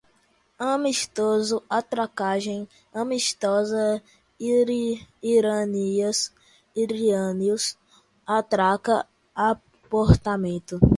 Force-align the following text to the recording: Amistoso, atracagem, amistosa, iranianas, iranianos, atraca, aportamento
Amistoso, 0.57 1.61
atracagem, 1.69 2.67
amistosa, 2.91 4.01
iranianas, 5.21 6.33
iranianos, 6.75 7.77
atraca, 8.25 9.07
aportamento 9.35 10.79